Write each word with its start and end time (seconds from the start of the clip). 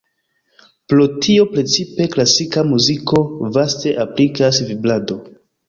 Pro 0.93 1.05
tio 1.25 1.45
precipe 1.57 2.09
klasika 2.17 2.65
muziko 2.71 3.23
vaste 3.61 3.95
aplikas 4.09 4.65
vibrado. 4.73 5.23